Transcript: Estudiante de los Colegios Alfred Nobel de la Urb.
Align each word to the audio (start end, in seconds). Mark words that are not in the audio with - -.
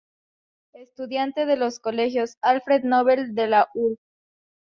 Estudiante 0.73 1.45
de 1.45 1.57
los 1.57 1.79
Colegios 1.79 2.39
Alfred 2.41 2.83
Nobel 2.85 3.35
de 3.35 3.45
la 3.45 3.69
Urb. 3.75 3.99